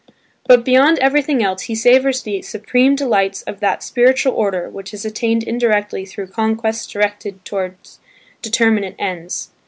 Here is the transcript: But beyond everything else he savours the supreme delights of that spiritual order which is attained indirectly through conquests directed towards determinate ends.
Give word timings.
But 0.47 0.65
beyond 0.65 0.97
everything 0.97 1.43
else 1.43 1.61
he 1.65 1.75
savours 1.75 2.23
the 2.23 2.41
supreme 2.41 2.95
delights 2.95 3.43
of 3.43 3.59
that 3.59 3.83
spiritual 3.83 4.33
order 4.33 4.67
which 4.67 4.95
is 4.95 5.05
attained 5.05 5.43
indirectly 5.43 6.07
through 6.07 6.25
conquests 6.29 6.87
directed 6.87 7.45
towards 7.45 7.99
determinate 8.41 8.95
ends. 8.97 9.51